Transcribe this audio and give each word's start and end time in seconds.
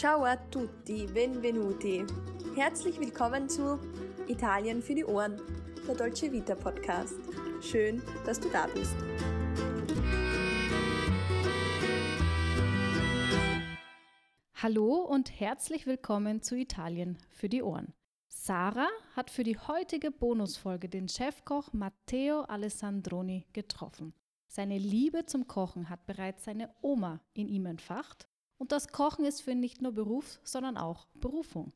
Ciao 0.00 0.24
a 0.24 0.34
tutti, 0.34 1.06
benvenuti. 1.06 2.06
Herzlich 2.56 2.98
willkommen 2.98 3.50
zu 3.50 3.78
Italien 4.28 4.80
für 4.80 4.94
die 4.94 5.04
Ohren, 5.04 5.38
der 5.86 5.94
Dolce 5.94 6.32
Vita 6.32 6.54
Podcast. 6.54 7.16
Schön, 7.60 8.00
dass 8.24 8.40
du 8.40 8.48
da 8.48 8.66
bist. 8.68 8.96
Hallo 14.54 15.04
und 15.04 15.38
herzlich 15.38 15.86
willkommen 15.86 16.40
zu 16.40 16.56
Italien 16.56 17.18
für 17.28 17.50
die 17.50 17.62
Ohren. 17.62 17.92
Sarah 18.26 18.88
hat 19.14 19.28
für 19.28 19.44
die 19.44 19.58
heutige 19.58 20.10
Bonusfolge 20.10 20.88
den 20.88 21.10
Chefkoch 21.10 21.74
Matteo 21.74 22.40
Alessandroni 22.44 23.48
getroffen. 23.52 24.14
Seine 24.48 24.78
Liebe 24.78 25.26
zum 25.26 25.46
Kochen 25.46 25.90
hat 25.90 26.06
bereits 26.06 26.46
seine 26.46 26.74
Oma 26.80 27.20
in 27.34 27.48
ihm 27.48 27.66
entfacht 27.66 28.30
und 28.60 28.72
das 28.72 28.88
Kochen 28.88 29.24
ist 29.24 29.40
für 29.40 29.52
ihn 29.52 29.60
nicht 29.60 29.80
nur 29.80 29.92
Beruf, 29.92 30.38
sondern 30.44 30.76
auch 30.76 31.06
Berufung. 31.14 31.72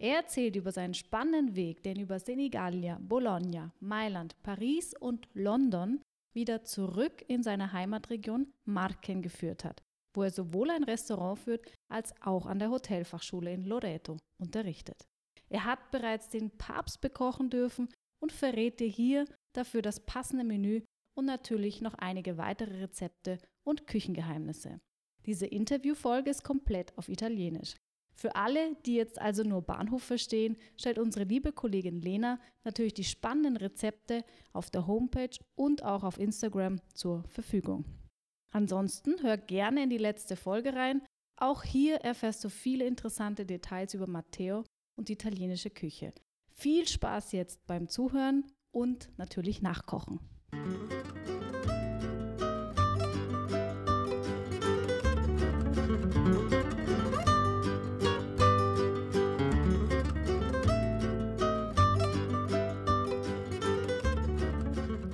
Er 0.00 0.16
erzählt 0.16 0.56
über 0.56 0.72
seinen 0.72 0.94
spannenden 0.94 1.54
Weg, 1.56 1.82
der 1.82 1.94
ihn 1.94 2.02
über 2.02 2.18
Senigallia, 2.18 2.98
Bologna, 3.00 3.72
Mailand, 3.80 4.40
Paris 4.42 4.94
und 4.98 5.28
London 5.34 6.00
wieder 6.34 6.64
zurück 6.64 7.24
in 7.28 7.42
seine 7.42 7.72
Heimatregion 7.72 8.52
Marken 8.64 9.22
geführt 9.22 9.64
hat, 9.64 9.82
wo 10.14 10.22
er 10.22 10.30
sowohl 10.30 10.70
ein 10.70 10.84
Restaurant 10.84 11.38
führt 11.38 11.72
als 11.88 12.14
auch 12.22 12.46
an 12.46 12.58
der 12.58 12.70
Hotelfachschule 12.70 13.52
in 13.52 13.64
Loreto 13.64 14.16
unterrichtet. 14.40 15.04
Er 15.50 15.64
hat 15.64 15.90
bereits 15.90 16.30
den 16.30 16.50
Papst 16.56 17.00
bekochen 17.00 17.50
dürfen 17.50 17.88
und 18.20 18.32
verrät 18.32 18.80
dir 18.80 18.88
hier 18.88 19.26
dafür 19.54 19.82
das 19.82 20.00
passende 20.00 20.44
Menü 20.44 20.82
und 21.14 21.26
natürlich 21.26 21.82
noch 21.82 21.94
einige 21.94 22.38
weitere 22.38 22.80
Rezepte 22.80 23.38
und 23.64 23.86
Küchengeheimnisse. 23.86 24.80
Diese 25.26 25.46
Interviewfolge 25.46 26.30
ist 26.30 26.44
komplett 26.44 26.96
auf 26.98 27.08
Italienisch. 27.08 27.74
Für 28.14 28.36
alle, 28.36 28.76
die 28.86 28.94
jetzt 28.94 29.20
also 29.20 29.42
nur 29.42 29.62
Bahnhof 29.62 30.02
verstehen, 30.02 30.56
stellt 30.76 30.98
unsere 30.98 31.24
liebe 31.24 31.52
Kollegin 31.52 32.00
Lena 32.00 32.38
natürlich 32.64 32.94
die 32.94 33.04
spannenden 33.04 33.56
Rezepte 33.56 34.24
auf 34.52 34.70
der 34.70 34.86
Homepage 34.86 35.36
und 35.54 35.82
auch 35.82 36.04
auf 36.04 36.18
Instagram 36.18 36.80
zur 36.94 37.24
Verfügung. 37.24 37.84
Ansonsten 38.52 39.22
hör 39.22 39.38
gerne 39.38 39.84
in 39.84 39.90
die 39.90 39.98
letzte 39.98 40.36
Folge 40.36 40.74
rein. 40.74 41.02
Auch 41.36 41.62
hier 41.62 41.96
erfährst 41.96 42.44
du 42.44 42.50
viele 42.50 42.84
interessante 42.84 43.46
Details 43.46 43.94
über 43.94 44.06
Matteo 44.06 44.64
und 44.96 45.08
die 45.08 45.14
italienische 45.14 45.70
Küche. 45.70 46.12
Viel 46.54 46.86
Spaß 46.86 47.32
jetzt 47.32 47.66
beim 47.66 47.88
Zuhören 47.88 48.44
und 48.70 49.08
natürlich 49.16 49.62
nachkochen. 49.62 50.20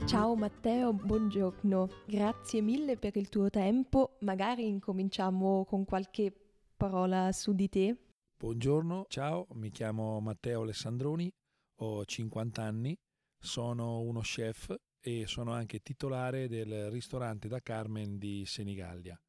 Ciao 0.09 0.35
Matteo, 0.35 0.95
buongiorno. 0.95 1.89
Grazie 2.07 2.63
mille 2.63 2.97
per 2.97 3.19
il 3.19 3.29
tuo 3.29 3.51
tempo. 3.51 4.17
Magari 4.21 4.67
incominciamo 4.67 5.67
con 5.67 5.85
qualche 5.85 6.33
parola 6.75 7.31
su 7.33 7.53
di 7.53 7.69
te. 7.69 7.95
Buongiorno, 8.39 9.05
ciao, 9.11 9.47
mi 9.53 9.71
chiamo 9.71 10.19
Matteo 10.21 10.63
Alessandroni, 10.63 11.31
ho 11.83 12.07
50 12.07 12.63
anni, 12.63 12.97
sono 13.39 14.01
uno 14.01 14.21
chef 14.21 14.75
e 14.99 15.27
sono 15.27 15.53
anche 15.53 15.81
titolare 15.81 16.49
del 16.49 16.91
ristorante 16.91 17.47
da 17.47 17.61
Carmen 17.61 18.17
di 18.17 18.47
Senigallia. 18.47 19.21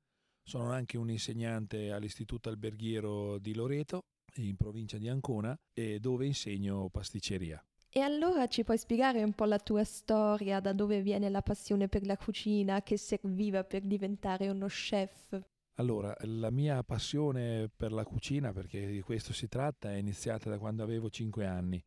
Sono 0.42 0.72
anche 0.72 0.98
un 0.98 1.10
insegnante 1.10 1.92
all'Istituto 1.92 2.48
Alberghiero 2.48 3.38
di 3.38 3.54
Loreto, 3.54 4.04
in 4.36 4.56
provincia 4.56 4.98
di 4.98 5.10
Ancona, 5.10 5.54
dove 6.00 6.26
insegno 6.26 6.88
pasticceria. 6.88 7.62
E 7.92 8.02
allora 8.02 8.46
ci 8.46 8.64
puoi 8.64 8.78
spiegare 8.78 9.24
un 9.24 9.34
po' 9.34 9.46
la 9.46 9.58
tua 9.58 9.84
storia, 9.84 10.60
da 10.60 10.74
dove 10.74 11.02
viene 11.02 11.28
la 11.30 11.42
passione 11.42 11.88
per 11.88 12.06
la 12.06 12.18
cucina, 12.18 12.84
che 12.84 12.98
serviva 12.98 13.64
per 13.64 13.82
diventare 13.82 14.48
uno 14.48 14.68
chef? 14.68 15.42
Allora, 15.80 16.16
la 16.22 16.52
mia 16.52 16.84
passione 16.84 17.68
per 17.76 17.92
la 17.92 18.04
cucina, 18.04 18.54
perché 18.54 18.86
di 18.86 19.02
questo 19.02 19.34
si 19.34 19.48
tratta, 19.48 19.92
è 19.92 19.96
iniziata 19.96 20.52
da 20.52 20.60
quando 20.60 20.84
avevo 20.84 21.10
5 21.10 21.46
anni. 21.48 21.84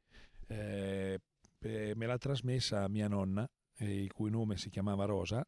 Eh, 0.48 1.20
me 1.60 2.06
l'ha 2.06 2.19
trasmessa 2.19 2.88
mia 2.88 3.06
nonna, 3.06 3.48
eh, 3.78 4.02
il 4.02 4.12
cui 4.12 4.30
nome 4.30 4.56
si 4.56 4.70
chiamava 4.70 5.04
Rosa, 5.04 5.46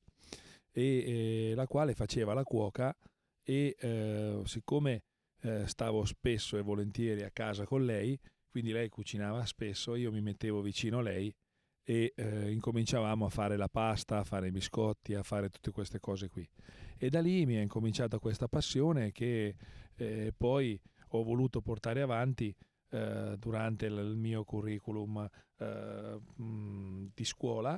e 0.70 1.50
eh, 1.50 1.54
la 1.56 1.66
quale 1.66 1.94
faceva 1.94 2.32
la 2.32 2.44
cuoca 2.44 2.96
e 3.42 3.76
eh, 3.78 4.40
siccome 4.44 5.02
eh, 5.42 5.66
stavo 5.66 6.04
spesso 6.04 6.56
e 6.56 6.62
volentieri 6.62 7.22
a 7.22 7.30
casa 7.30 7.64
con 7.64 7.84
lei, 7.84 8.18
quindi 8.54 8.70
lei 8.70 8.88
cucinava 8.88 9.44
spesso, 9.46 9.96
io 9.96 10.12
mi 10.12 10.20
mettevo 10.20 10.60
vicino 10.60 10.98
a 10.98 11.02
lei 11.02 11.34
e 11.82 12.12
eh, 12.14 12.52
incominciavamo 12.52 13.26
a 13.26 13.28
fare 13.28 13.56
la 13.56 13.66
pasta, 13.68 14.18
a 14.18 14.22
fare 14.22 14.46
i 14.46 14.52
biscotti, 14.52 15.12
a 15.14 15.24
fare 15.24 15.48
tutte 15.48 15.72
queste 15.72 15.98
cose 15.98 16.28
qui. 16.28 16.48
E 16.96 17.10
da 17.10 17.20
lì 17.20 17.46
mi 17.46 17.56
è 17.56 17.60
incominciata 17.60 18.20
questa 18.20 18.46
passione 18.46 19.10
che 19.10 19.56
eh, 19.96 20.32
poi 20.36 20.80
ho 21.08 21.24
voluto 21.24 21.62
portare 21.62 22.00
avanti 22.00 22.54
eh, 22.90 23.34
durante 23.38 23.86
il 23.86 24.14
mio 24.14 24.44
curriculum 24.44 25.28
eh, 25.58 26.20
mh, 26.36 27.10
di 27.12 27.24
scuola 27.24 27.76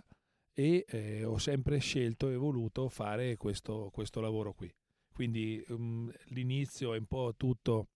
e 0.52 0.84
eh, 0.86 1.24
ho 1.24 1.38
sempre 1.38 1.78
scelto 1.78 2.28
e 2.28 2.36
voluto 2.36 2.90
fare 2.90 3.38
questo, 3.38 3.88
questo 3.90 4.20
lavoro 4.20 4.52
qui. 4.52 4.70
Quindi 5.10 5.64
um, 5.68 6.12
l'inizio 6.24 6.92
è 6.92 6.98
un 6.98 7.06
po' 7.06 7.32
tutto 7.34 7.88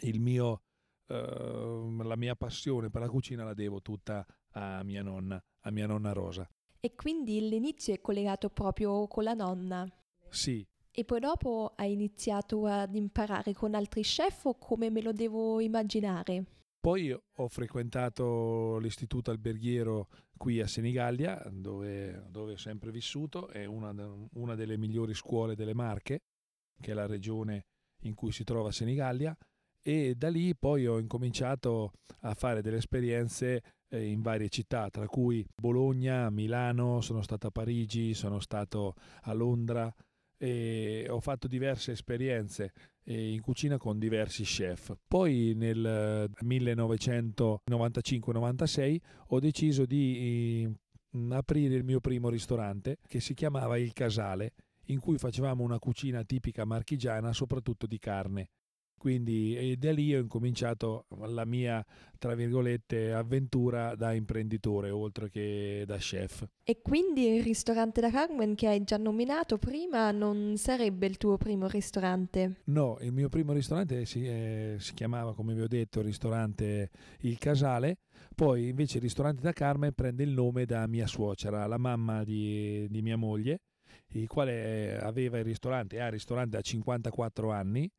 il 0.00 0.20
mio, 0.20 0.64
la 1.06 2.16
mia 2.16 2.34
passione 2.34 2.90
per 2.90 3.02
la 3.02 3.08
cucina 3.08 3.44
la 3.44 3.54
devo 3.54 3.82
tutta 3.82 4.26
a 4.52 4.82
mia 4.82 5.02
nonna, 5.02 5.42
a 5.60 5.70
mia 5.70 5.86
nonna 5.86 6.12
Rosa. 6.12 6.48
E 6.80 6.94
quindi 6.94 7.48
l'inizio 7.48 7.94
è 7.94 8.00
collegato 8.00 8.50
proprio 8.50 9.06
con 9.06 9.24
la 9.24 9.34
nonna? 9.34 9.90
Sì. 10.28 10.66
E 10.90 11.04
poi 11.04 11.20
dopo 11.20 11.72
hai 11.76 11.92
iniziato 11.92 12.66
ad 12.66 12.94
imparare 12.94 13.52
con 13.52 13.74
altri 13.74 14.02
chef 14.02 14.44
o 14.44 14.58
come 14.58 14.90
me 14.90 15.02
lo 15.02 15.12
devo 15.12 15.60
immaginare? 15.60 16.44
Poi 16.78 17.10
ho 17.12 17.48
frequentato 17.48 18.76
l'istituto 18.78 19.30
alberghiero 19.30 20.08
qui 20.36 20.60
a 20.60 20.66
Senigallia, 20.66 21.42
dove, 21.50 22.26
dove 22.28 22.52
ho 22.52 22.56
sempre 22.58 22.90
vissuto, 22.90 23.48
è 23.48 23.64
una, 23.64 23.94
una, 24.34 24.54
delle 24.54 24.76
migliori 24.76 25.14
scuole 25.14 25.54
delle 25.54 25.72
Marche, 25.72 26.24
che 26.78 26.90
è 26.90 26.94
la 26.94 27.06
regione 27.06 27.64
in 28.02 28.14
cui 28.14 28.32
si 28.32 28.44
trova 28.44 28.70
Senigallia, 28.70 29.34
e 29.86 30.14
da 30.16 30.30
lì 30.30 30.56
poi 30.56 30.86
ho 30.86 30.98
incominciato 30.98 31.92
a 32.20 32.32
fare 32.32 32.62
delle 32.62 32.78
esperienze 32.78 33.62
eh, 33.90 34.06
in 34.06 34.22
varie 34.22 34.48
città, 34.48 34.88
tra 34.88 35.06
cui 35.06 35.46
Bologna, 35.54 36.30
Milano, 36.30 37.02
sono 37.02 37.20
stato 37.20 37.48
a 37.48 37.50
Parigi, 37.50 38.14
sono 38.14 38.40
stato 38.40 38.94
a 39.22 39.34
Londra 39.34 39.94
e 40.38 41.06
ho 41.08 41.20
fatto 41.20 41.46
diverse 41.46 41.92
esperienze 41.92 42.72
eh, 43.04 43.32
in 43.32 43.42
cucina 43.42 43.76
con 43.76 43.98
diversi 43.98 44.44
chef. 44.44 44.96
Poi 45.06 45.52
nel 45.54 46.30
1995-96 46.42 48.80
eh, 48.80 49.00
ho 49.28 49.38
deciso 49.38 49.84
di 49.84 50.66
mm, 51.16 51.32
aprire 51.32 51.74
il 51.74 51.84
mio 51.84 52.00
primo 52.00 52.30
ristorante 52.30 53.00
che 53.06 53.20
si 53.20 53.34
chiamava 53.34 53.76
Il 53.76 53.92
Casale, 53.92 54.54
in 54.86 54.98
cui 54.98 55.18
facevamo 55.18 55.62
una 55.62 55.78
cucina 55.78 56.24
tipica 56.24 56.64
marchigiana, 56.64 57.34
soprattutto 57.34 57.86
di 57.86 57.98
carne. 57.98 58.48
Quindi 59.04 59.76
da 59.78 59.92
lì 59.92 60.16
ho 60.16 60.18
incominciato 60.18 61.04
la 61.26 61.44
mia, 61.44 61.84
tra 62.18 62.34
virgolette, 62.34 63.12
avventura 63.12 63.94
da 63.96 64.14
imprenditore 64.14 64.88
oltre 64.88 65.28
che 65.28 65.84
da 65.86 65.98
chef. 65.98 66.42
E 66.62 66.80
quindi 66.80 67.34
il 67.34 67.42
ristorante 67.42 68.00
da 68.00 68.10
Carmen 68.10 68.54
che 68.54 68.66
hai 68.66 68.82
già 68.82 68.96
nominato 68.96 69.58
prima 69.58 70.10
non 70.10 70.54
sarebbe 70.56 71.04
il 71.04 71.18
tuo 71.18 71.36
primo 71.36 71.68
ristorante? 71.68 72.62
No, 72.64 72.96
il 73.02 73.12
mio 73.12 73.28
primo 73.28 73.52
ristorante 73.52 74.06
si, 74.06 74.26
eh, 74.26 74.76
si 74.78 74.94
chiamava, 74.94 75.34
come 75.34 75.52
vi 75.52 75.60
ho 75.60 75.68
detto, 75.68 75.98
il 75.98 76.06
ristorante 76.06 76.88
Il 77.20 77.36
Casale, 77.36 77.98
poi 78.34 78.68
invece 78.68 78.96
il 78.96 79.02
ristorante 79.02 79.42
da 79.42 79.52
Carmen 79.52 79.92
prende 79.92 80.22
il 80.22 80.30
nome 80.30 80.64
da 80.64 80.86
mia 80.86 81.06
suocera, 81.06 81.66
la 81.66 81.76
mamma 81.76 82.24
di, 82.24 82.86
di 82.88 83.02
mia 83.02 83.18
moglie, 83.18 83.60
il 84.08 84.26
quale 84.28 84.98
aveva 84.98 85.38
il 85.38 85.44
ristorante, 85.44 86.00
ha 86.00 86.06
il 86.06 86.12
ristorante 86.12 86.56
da 86.56 86.62
54 86.62 87.50
anni 87.50 87.90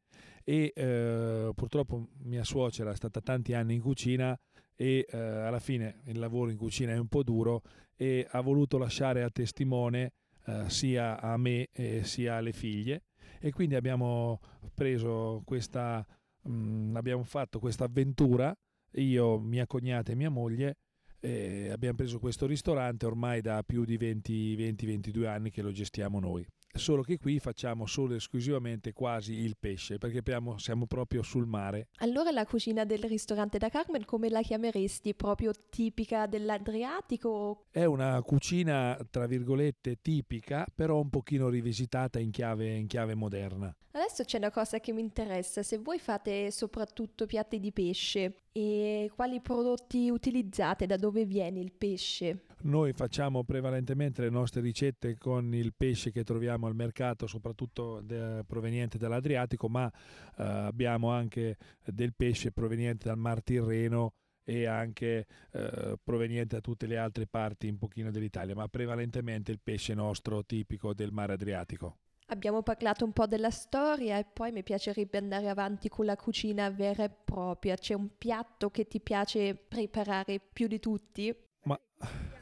e 0.44 0.72
eh, 0.76 1.52
purtroppo 1.56 2.10
mia 2.24 2.44
suocera 2.44 2.92
è 2.92 2.96
stata 2.96 3.20
tanti 3.22 3.54
anni 3.54 3.76
in 3.76 3.82
cucina 3.82 4.38
e 4.76 5.06
eh, 5.10 5.18
alla 5.18 5.60
fine 5.60 6.02
il 6.06 6.20
lavoro 6.20 6.52
in 6.52 6.58
cucina 6.58 6.92
è 6.92 6.98
un 6.98 7.08
po' 7.08 7.24
duro 7.24 7.62
e 7.96 8.28
ha 8.30 8.42
voluto 8.42 8.78
lasciare 8.78 9.24
a 9.24 9.30
testimone 9.30 10.14
eh, 10.46 10.70
sia 10.70 11.20
a 11.20 11.36
me 11.38 11.70
sia 12.04 12.36
alle 12.36 12.54
figlie 12.54 13.04
e 13.40 13.52
quindi 13.52 13.76
abbiamo 13.76 14.40
preso 14.74 15.42
questa 15.46 16.06
mh, 16.44 16.52
mm, 16.52 16.96
abbiamo 16.96 17.24
fatto 17.24 17.60
questa 17.60 17.86
avventura 17.86 18.56
io, 19.02 19.40
mia 19.40 19.66
cognata 19.66 20.12
e 20.12 20.16
mia 20.16 20.30
moglie 20.30 20.78
eh, 21.25 21.69
abbiamo 21.72 21.95
preso 21.95 22.19
questo 22.19 22.45
ristorante 22.45 23.06
ormai 23.06 23.42
da 23.42 23.63
più 23.63 23.83
di 23.83 23.98
20-22 23.98 25.25
anni 25.25 25.50
che 25.50 25.62
lo 25.62 25.72
gestiamo 25.72 26.19
noi 26.19 26.45
solo 26.77 27.04
che 27.04 27.18
qui 27.18 27.39
facciamo 27.39 27.86
solo 27.86 28.13
e 28.13 28.18
esclusivamente 28.18 28.94
quasi 28.94 29.33
il 29.33 29.56
pesce, 29.57 29.98
perché 29.98 30.19
abbiamo, 30.19 30.57
siamo 30.57 30.86
proprio 30.86 31.24
sul 31.24 31.45
mare. 31.45 31.88
Allora 32.00 32.31
la 32.31 32.45
cucina 32.45 32.86
del 32.86 33.04
ristorante 33.04 33.57
da 33.57 33.69
Carmen 33.69 34.06
come 34.06 34.30
la 34.30 34.42
chiameresti? 34.42 35.16
Proprio 35.16 35.51
tipica 35.69 36.27
dell'Adriatico? 36.27 37.66
È 37.72 37.86
una 37.86 38.22
cucina, 38.22 38.98
tra 39.10 39.25
virgolette, 39.25 40.01
tipica, 40.01 40.66
però 40.74 41.00
un 41.00 41.10
pochino 41.10 41.50
rivisitata 41.50 42.19
in 42.19 42.31
chiave, 42.31 42.74
in 42.74 42.88
chiave 42.88 43.16
moderna. 43.16 43.75
Adesso 43.92 44.25
c'è 44.25 44.38
una 44.38 44.51
cosa 44.51 44.80
che 44.80 44.92
mi 44.92 45.00
interessa, 45.00 45.63
se 45.63 45.77
voi 45.77 46.00
fate 46.00 46.51
soprattutto 46.51 47.25
piatti 47.25 47.60
di 47.60 47.72
pesce 47.72 48.45
e 48.57 49.12
quali 49.13 49.42
prodotti 49.42 50.10
utilizzate, 50.10 50.86
da 50.86 50.96
dove 50.96 51.25
viene 51.25 51.60
il 51.60 51.74
pesce? 51.74 52.46
Noi 52.62 52.94
facciamo 52.94 53.44
prevalentemente 53.44 54.22
le 54.22 54.30
nostre 54.30 54.62
ricette 54.62 55.18
con 55.18 55.54
il 55.54 55.74
pesce 55.75 56.10
che 56.10 56.24
troviamo 56.24 56.66
al 56.66 56.74
mercato, 56.74 57.28
soprattutto 57.28 58.00
de- 58.00 58.46
proveniente 58.48 58.98
dall'Adriatico, 58.98 59.68
ma 59.68 59.92
eh, 59.92 60.42
abbiamo 60.42 61.12
anche 61.12 61.57
del 61.84 62.13
pesce 62.16 62.54
proveniente 62.54 63.10
dal 63.10 63.18
Mar 63.18 63.44
Tirreno 63.44 64.13
e 64.46 64.68
anche 64.68 65.25
eh, 65.51 66.00
proveniente 66.01 66.56
da 66.56 66.62
tutte 66.62 66.88
le 66.88 66.98
altre 66.98 67.28
parti 67.28 67.68
un 67.68 67.78
pochino 67.78 68.10
dell'Italia, 68.10 68.56
ma 68.56 68.69
prevalentemente 68.69 69.51
il 69.51 69.60
pesce 69.62 69.94
nostro 69.94 70.46
tipico 70.46 70.94
del 70.94 71.12
mare 71.12 71.34
Adriatico. 71.34 71.98
Abbiamo 72.30 72.63
parlato 72.63 73.06
un 73.06 73.12
po' 73.12 73.27
della 73.27 73.51
storia 73.51 74.18
e 74.18 74.25
poi 74.25 74.51
mi 74.51 74.63
piacerebbe 74.63 75.19
andare 75.19 75.48
avanti 75.48 75.89
con 75.89 76.06
la 76.06 76.16
cucina 76.16 76.72
vera 76.72 77.04
e 77.04 77.10
propria. 77.10 77.75
C'è 77.75 77.94
un 77.94 78.18
piatto 78.18 78.72
che 78.72 78.88
ti 78.88 79.00
piace 79.00 79.54
preparare 79.54 80.39
più 80.39 80.66
di 80.66 80.80
tutti? 80.80 81.36
Ma 81.66 81.80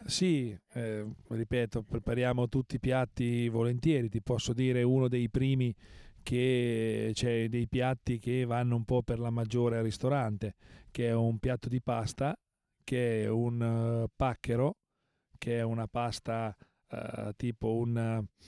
sì, 0.06 0.57
eh, 0.74 1.06
ripeto, 1.27 1.83
prepariamo 1.83 2.47
tutti 2.47 2.75
i 2.75 2.80
piatti 2.80 3.50
volentieri. 3.50 4.07
Ti 4.07 4.21
posso 4.21 4.53
dire 4.53 4.83
uno 4.83 5.09
dei 5.09 5.30
primi 5.30 5.75
che 6.24 7.12
c'è 7.13 7.50
dei 7.50 7.68
piatti 7.68 8.19
che 8.19 8.45
vanno 8.45 8.77
un 8.77 8.85
po' 8.85 9.03
per 9.03 9.19
la 9.19 9.31
maggiore 9.31 9.80
al 9.80 9.83
ristorante, 9.83 10.56
che 10.91 11.09
è 11.09 11.13
un 11.13 11.39
piatto 11.39 11.68
di 11.68 11.81
pasta, 11.81 12.33
che 12.85 13.24
è 13.24 13.27
un 13.27 13.59
uh, 14.06 14.09
pacchero, 14.15 14.77
che 15.38 15.57
è 15.57 15.62
una 15.62 15.88
pasta 15.88 16.56
uh, 16.89 17.31
tipo 17.35 17.75
un, 17.75 18.21
uh, 18.21 18.44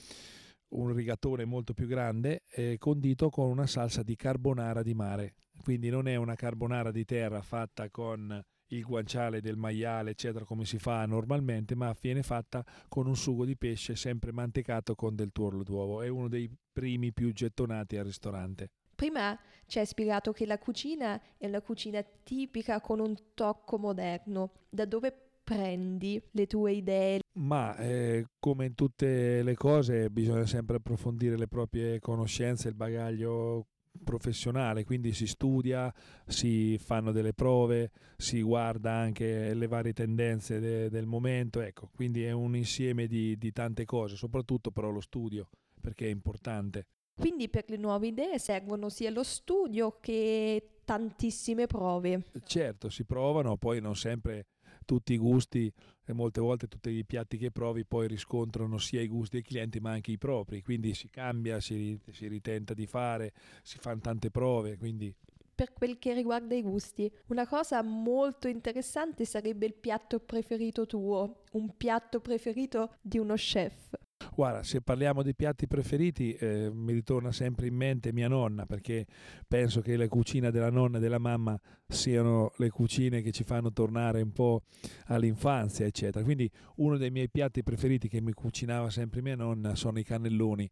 un, 0.68 0.92
rigatone 0.92 1.44
molto 1.44 1.74
più 1.74 1.86
grande, 1.86 2.42
eh, 2.50 2.76
condito 2.78 3.30
con 3.30 3.48
una 3.48 3.66
salsa 3.66 4.02
di 4.02 4.16
carbonara 4.16 4.82
di 4.82 4.94
mare. 4.94 5.34
Quindi 5.62 5.88
non 5.88 6.08
è 6.08 6.16
una 6.16 6.34
carbonara 6.34 6.90
di 6.90 7.04
terra 7.04 7.42
fatta 7.42 7.90
con 7.90 8.42
il 8.68 8.84
guanciale 8.84 9.40
del 9.40 9.56
maiale, 9.56 10.10
eccetera, 10.10 10.44
come 10.44 10.64
si 10.64 10.78
fa 10.78 11.04
normalmente, 11.06 11.74
ma 11.74 11.94
viene 12.00 12.22
fatta 12.22 12.64
con 12.88 13.06
un 13.06 13.16
sugo 13.16 13.44
di 13.44 13.56
pesce 13.56 13.94
sempre 13.94 14.32
mantecato 14.32 14.94
con 14.94 15.14
del 15.14 15.32
tuorlo 15.32 15.62
d'uovo. 15.62 16.02
È 16.02 16.08
uno 16.08 16.28
dei 16.28 16.50
primi 16.72 17.12
più 17.12 17.32
gettonati 17.32 17.96
al 17.96 18.04
ristorante. 18.04 18.70
Prima 18.94 19.38
ci 19.66 19.78
hai 19.78 19.86
spiegato 19.86 20.32
che 20.32 20.46
la 20.46 20.58
cucina 20.58 21.20
è 21.36 21.46
una 21.46 21.60
cucina 21.60 22.02
tipica 22.02 22.80
con 22.80 22.98
un 22.98 23.14
tocco 23.34 23.78
moderno. 23.78 24.52
Da 24.70 24.86
dove 24.86 25.25
prendi 25.46 26.20
le 26.32 26.46
tue 26.46 26.72
idee? 26.72 27.20
Ma 27.34 27.76
eh, 27.76 28.26
come 28.40 28.66
in 28.66 28.74
tutte 28.74 29.44
le 29.44 29.54
cose 29.54 30.10
bisogna 30.10 30.44
sempre 30.44 30.76
approfondire 30.76 31.38
le 31.38 31.46
proprie 31.46 32.00
conoscenze, 32.00 32.66
il 32.66 32.74
bagaglio 32.74 33.68
professionale, 34.02 34.84
quindi 34.84 35.12
si 35.12 35.28
studia, 35.28 35.94
si 36.26 36.76
fanno 36.78 37.12
delle 37.12 37.32
prove, 37.32 37.92
si 38.16 38.42
guarda 38.42 38.92
anche 38.92 39.54
le 39.54 39.66
varie 39.68 39.92
tendenze 39.92 40.58
de, 40.58 40.90
del 40.90 41.06
momento, 41.06 41.60
ecco, 41.60 41.90
quindi 41.94 42.24
è 42.24 42.32
un 42.32 42.56
insieme 42.56 43.06
di, 43.06 43.38
di 43.38 43.52
tante 43.52 43.84
cose, 43.84 44.16
soprattutto 44.16 44.72
però 44.72 44.90
lo 44.90 45.00
studio, 45.00 45.48
perché 45.80 46.06
è 46.06 46.10
importante. 46.10 46.88
Quindi 47.14 47.48
per 47.48 47.64
le 47.68 47.76
nuove 47.76 48.08
idee 48.08 48.38
servono 48.40 48.88
sia 48.88 49.10
lo 49.10 49.22
studio 49.22 49.98
che 50.00 50.80
tantissime 50.84 51.66
prove. 51.66 52.24
Certo, 52.44 52.90
si 52.90 53.04
provano, 53.04 53.56
poi 53.56 53.80
non 53.80 53.94
sempre 53.94 54.46
tutti 54.86 55.12
i 55.12 55.18
gusti 55.18 55.70
e 56.06 56.12
molte 56.14 56.40
volte 56.40 56.68
tutti 56.68 56.88
i 56.88 57.04
piatti 57.04 57.36
che 57.36 57.50
provi 57.50 57.84
poi 57.84 58.08
riscontrano 58.08 58.78
sia 58.78 59.02
i 59.02 59.08
gusti 59.08 59.36
dei 59.36 59.44
clienti 59.44 59.80
ma 59.80 59.90
anche 59.90 60.12
i 60.12 60.18
propri, 60.18 60.62
quindi 60.62 60.94
si 60.94 61.10
cambia, 61.10 61.60
si, 61.60 61.98
si 62.10 62.26
ritenta 62.28 62.72
di 62.72 62.86
fare, 62.86 63.34
si 63.62 63.76
fanno 63.78 64.00
tante 64.00 64.30
prove, 64.30 64.78
quindi 64.78 65.14
per 65.56 65.72
quel 65.72 65.98
che 65.98 66.12
riguarda 66.12 66.54
i 66.54 66.62
gusti. 66.62 67.10
Una 67.28 67.46
cosa 67.46 67.82
molto 67.82 68.46
interessante 68.46 69.24
sarebbe 69.24 69.64
il 69.64 69.74
piatto 69.74 70.20
preferito 70.20 70.86
tuo, 70.86 71.44
un 71.52 71.74
piatto 71.76 72.20
preferito 72.20 72.96
di 73.00 73.18
uno 73.18 73.34
chef. 73.34 73.96
Guarda, 74.36 74.62
se 74.62 74.82
parliamo 74.82 75.22
di 75.22 75.34
piatti 75.34 75.66
preferiti, 75.66 76.34
eh, 76.34 76.68
mi 76.70 76.92
ritorna 76.92 77.32
sempre 77.32 77.68
in 77.68 77.74
mente 77.74 78.12
mia 78.12 78.28
nonna, 78.28 78.66
perché 78.66 79.06
penso 79.48 79.80
che 79.80 79.96
le 79.96 80.08
cucine 80.08 80.50
della 80.50 80.68
nonna 80.68 80.98
e 80.98 81.00
della 81.00 81.18
mamma 81.18 81.58
siano 81.88 82.52
le 82.58 82.68
cucine 82.68 83.22
che 83.22 83.32
ci 83.32 83.44
fanno 83.44 83.72
tornare 83.72 84.20
un 84.20 84.32
po' 84.32 84.64
all'infanzia, 85.06 85.86
eccetera. 85.86 86.22
Quindi 86.22 86.50
uno 86.76 86.98
dei 86.98 87.10
miei 87.10 87.30
piatti 87.30 87.62
preferiti 87.62 88.08
che 88.08 88.20
mi 88.20 88.34
cucinava 88.34 88.90
sempre 88.90 89.22
mia 89.22 89.36
nonna 89.36 89.74
sono 89.74 89.98
i 89.98 90.04
cannelloni, 90.04 90.70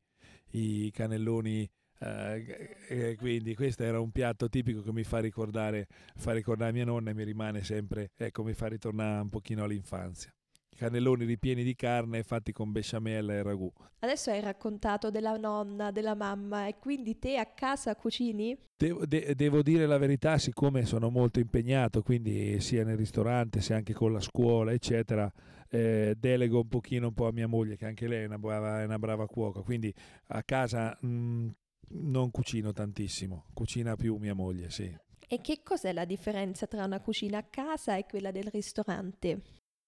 i 0.50 0.90
cannelloni 0.92 1.70
Uh, 1.96 3.14
quindi 3.16 3.54
questo 3.54 3.84
era 3.84 4.00
un 4.00 4.10
piatto 4.10 4.48
tipico 4.48 4.82
che 4.82 4.92
mi 4.92 5.04
fa 5.04 5.20
ricordare, 5.20 5.86
fa 6.16 6.32
ricordare 6.32 6.72
mia 6.72 6.84
nonna 6.84 7.10
e 7.10 7.14
mi 7.14 7.22
rimane 7.22 7.62
sempre, 7.62 8.10
ecco, 8.16 8.42
mi 8.42 8.52
fa 8.52 8.66
ritornare 8.66 9.22
un 9.22 9.30
pochino 9.30 9.62
all'infanzia 9.62 10.34
cannelloni 10.74 11.24
ripieni 11.24 11.62
di 11.62 11.74
carne 11.74 12.22
fatti 12.22 12.52
con 12.52 12.72
besciamella 12.72 13.32
e 13.32 13.42
ragù. 13.42 13.70
Adesso 14.00 14.30
hai 14.30 14.40
raccontato 14.40 15.10
della 15.10 15.36
nonna, 15.36 15.90
della 15.90 16.14
mamma 16.14 16.66
e 16.66 16.78
quindi 16.78 17.18
te 17.18 17.38
a 17.38 17.46
casa 17.46 17.96
cucini? 17.96 18.56
Devo, 18.76 19.06
de- 19.06 19.34
devo 19.34 19.62
dire 19.62 19.86
la 19.86 19.98
verità, 19.98 20.36
siccome 20.36 20.84
sono 20.84 21.08
molto 21.08 21.38
impegnato, 21.38 22.02
quindi 22.02 22.60
sia 22.60 22.84
nel 22.84 22.96
ristorante 22.96 23.60
sia 23.60 23.76
anche 23.76 23.94
con 23.94 24.12
la 24.12 24.20
scuola, 24.20 24.72
eccetera, 24.72 25.32
eh, 25.70 26.14
delego 26.18 26.60
un 26.60 26.68
pochino 26.68 27.08
un 27.08 27.14
po' 27.14 27.26
a 27.26 27.32
mia 27.32 27.46
moglie, 27.46 27.76
che 27.76 27.86
anche 27.86 28.06
lei 28.06 28.24
è 28.24 28.26
una 28.26 28.38
brava, 28.38 28.82
è 28.82 28.84
una 28.84 28.98
brava 28.98 29.26
cuoca, 29.26 29.62
quindi 29.62 29.94
a 30.28 30.42
casa 30.42 30.96
mh, 31.00 31.06
mm, 31.06 31.48
non 31.88 32.30
cucino 32.30 32.72
tantissimo, 32.72 33.46
cucina 33.54 33.96
più 33.96 34.16
mia 34.16 34.34
moglie, 34.34 34.70
sì. 34.70 34.94
E 35.26 35.40
che 35.40 35.62
cos'è 35.62 35.92
la 35.92 36.04
differenza 36.04 36.66
tra 36.66 36.84
una 36.84 37.00
cucina 37.00 37.38
a 37.38 37.44
casa 37.44 37.96
e 37.96 38.04
quella 38.04 38.30
del 38.30 38.48
ristorante? 38.52 39.40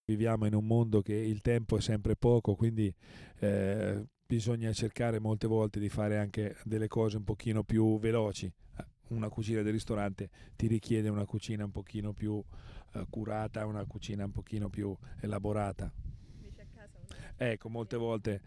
Viviamo 0.09 0.47
in 0.47 0.55
un 0.55 0.65
mondo 0.65 1.03
che 1.03 1.15
il 1.15 1.41
tempo 1.41 1.77
è 1.79 1.81
sempre 1.81 2.15
poco, 2.15 2.55
quindi 2.55 2.95
eh, 3.41 4.07
bisogna 4.25 4.73
cercare 4.73 5.19
molte 5.19 5.49
volte 5.49 5.81
di 5.81 5.89
fare 5.89 6.17
anche 6.17 6.55
delle 6.63 6.87
cose 6.87 7.17
un 7.17 7.25
pochino 7.25 7.65
più 7.65 7.99
veloci. 7.99 8.49
Una 9.09 9.29
cucina 9.29 9.63
del 9.63 9.73
ristorante 9.73 10.31
ti 10.55 10.69
richiede 10.69 11.09
una 11.09 11.25
cucina 11.25 11.65
un 11.65 11.73
pochino 11.73 12.13
più 12.13 12.41
eh, 12.93 13.05
curata, 13.11 13.67
una 13.67 13.85
cucina 13.85 14.25
un 14.25 14.31
pochino 14.31 14.69
più 14.69 14.97
elaborata. 15.23 15.93
Ecco, 17.37 17.69
molte 17.69 17.97
volte 17.97 18.41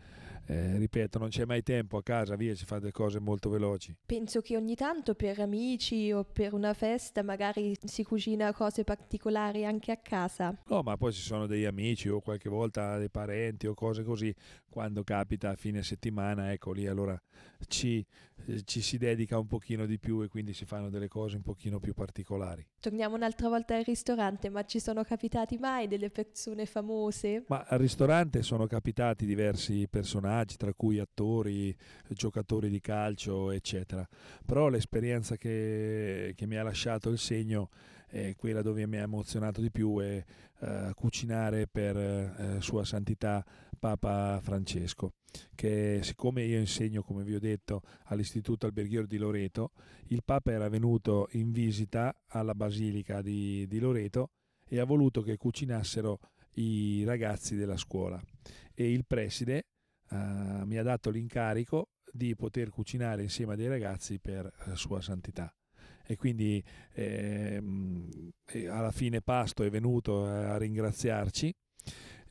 eh, 0.50 0.78
ripeto, 0.80 1.20
non 1.20 1.30
c'è 1.30 1.46
mai 1.46 1.62
tempo 1.62 1.98
a 1.98 2.02
casa, 2.02 2.36
via, 2.36 2.56
si 2.56 2.66
fa 2.66 2.80
delle 2.80 2.92
cose 2.92 3.20
molto 3.20 3.52
veloci. 3.52 3.96
Penso 4.04 4.42
che 4.42 4.58
ogni 4.58 4.74
tanto 4.74 5.14
per 5.14 5.40
amici 5.40 6.12
o 6.12 6.24
per 6.24 6.56
una 6.56 6.74
festa 6.74 7.22
magari 7.22 7.76
si 7.84 8.04
cucina 8.04 8.52
cose 8.52 8.84
particolari 8.84 9.64
anche 9.64 9.92
a 9.92 9.98
casa. 9.98 10.60
No, 10.66 10.82
ma 10.82 10.98
poi 10.98 11.14
ci 11.14 11.22
sono 11.22 11.46
degli 11.46 11.66
amici 11.66 12.10
o 12.10 12.20
qualche 12.20 12.50
volta 12.50 12.98
dei 12.98 13.12
parenti 13.12 13.68
o 13.68 13.76
cose 13.76 14.02
così, 14.02 14.34
quando 14.68 15.04
capita 15.04 15.52
a 15.52 15.56
fine 15.56 15.84
settimana, 15.84 16.52
ecco 16.52 16.72
lì 16.72 16.88
allora 16.88 17.20
ci, 17.68 18.04
eh, 18.48 18.64
ci 18.64 18.82
si 18.82 18.98
dedica 18.98 19.38
un 19.38 19.46
pochino 19.46 19.86
di 19.86 20.00
più 20.00 20.24
e 20.24 20.30
quindi 20.30 20.54
si 20.54 20.66
fanno 20.66 20.90
delle 20.90 21.08
cose 21.08 21.36
un 21.36 21.44
pochino 21.44 21.80
più 21.80 21.94
particolari. 21.94 22.66
Torniamo 22.80 23.16
un'altra 23.16 23.50
volta 23.50 23.76
al 23.76 23.84
ristorante, 23.84 24.50
ma 24.50 24.66
ci 24.66 24.80
sono 24.80 25.04
capitati 25.04 25.58
mai 25.58 25.88
delle 25.88 26.10
persone 26.10 26.66
famose? 26.66 27.44
Ma 27.50 27.66
al 27.68 27.78
ristorante 27.78 28.42
sono 28.42 28.66
capitati 28.66 29.28
diversi 29.28 29.88
personaggi 29.88 30.38
personaggi, 30.40 30.58
tra 30.58 30.74
cui 30.74 31.00
attori, 31.00 31.76
giocatori 32.10 32.70
di 32.70 32.80
calcio, 32.80 33.52
eccetera. 33.52 34.08
Però 34.46 34.70
l'esperienza 34.70 35.36
che, 35.36 36.34
che 36.36 36.46
mi 36.46 36.56
ha 36.56 36.64
lasciato 36.64 37.10
il 37.10 37.18
segno 37.18 37.70
è 38.08 38.34
quella 38.36 38.62
dove 38.62 38.86
mi 38.88 38.98
ha 38.98 39.02
emozionato 39.02 39.62
di 39.62 39.72
più 39.72 40.00
è 40.00 40.24
uh, 40.60 40.94
cucinare 40.94 41.68
per 41.68 41.96
uh, 41.96 42.62
Sua 42.62 42.84
Santità 42.84 43.46
Papa 43.78 44.40
Francesco, 44.42 45.14
che 45.56 46.00
siccome 46.02 46.44
io 46.44 46.60
insegno, 46.60 47.04
come 47.04 47.24
vi 47.24 47.36
ho 47.36 47.40
detto, 47.40 47.82
all'Istituto 48.06 48.66
Alberghiero 48.66 49.06
di 49.06 49.18
Loreto, 49.18 49.72
il 50.08 50.24
Papa 50.24 50.52
era 50.52 50.68
venuto 50.70 51.28
in 51.34 51.52
visita 51.52 52.14
alla 52.30 52.56
Basilica 52.56 53.22
di, 53.22 53.68
di 53.68 53.80
Loreto 53.80 54.32
e 54.68 54.80
ha 54.80 54.86
voluto 54.86 55.22
che 55.22 55.38
cucinassero 55.38 56.20
i 56.56 57.04
ragazzi 57.06 57.56
della 57.56 57.78
scuola 57.78 58.22
e 58.74 58.92
il 58.92 59.06
preside 59.06 59.66
uh, 60.10 60.66
mi 60.66 60.78
ha 60.78 60.84
dato 60.84 61.10
l'incarico 61.10 61.90
di 62.12 62.36
poter 62.36 62.70
cucinare 62.70 63.24
insieme 63.24 63.54
a 63.54 63.56
dei 63.56 63.68
ragazzi 63.68 64.20
per 64.20 64.52
uh, 64.66 64.76
Sua 64.76 65.02
Santità. 65.02 65.54
E 66.06 66.16
quindi 66.16 66.64
eh, 66.94 67.62
alla 68.68 68.90
fine 68.90 69.22
Pasto 69.22 69.64
è 69.64 69.70
venuto 69.70 70.26
a 70.26 70.58
ringraziarci 70.58 71.54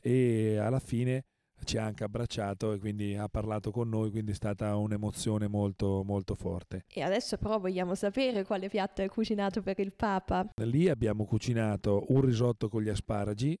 e 0.01 0.57
alla 0.57 0.79
fine 0.79 1.23
ci 1.63 1.77
ha 1.77 1.85
anche 1.85 2.03
abbracciato 2.03 2.73
e 2.73 2.79
quindi 2.79 3.15
ha 3.15 3.27
parlato 3.27 3.71
con 3.71 3.89
noi, 3.89 4.11
quindi 4.11 4.31
è 4.31 4.35
stata 4.35 4.75
un'emozione 4.75 5.47
molto 5.47 6.03
molto 6.03 6.35
forte. 6.35 6.85
E 6.87 7.01
adesso 7.01 7.37
però 7.37 7.59
vogliamo 7.59 7.95
sapere 7.95 8.43
quale 8.43 8.69
piatto 8.69 9.01
hai 9.01 9.07
cucinato 9.07 9.61
per 9.61 9.79
il 9.79 9.93
Papa. 9.93 10.49
Lì 10.63 10.89
abbiamo 10.89 11.25
cucinato 11.25 12.05
un 12.09 12.21
risotto 12.21 12.69
con 12.69 12.81
gli 12.81 12.89
asparagi 12.89 13.53
eh, 13.53 13.59